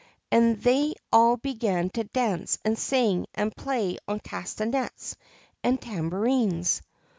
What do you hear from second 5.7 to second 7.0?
tambourines.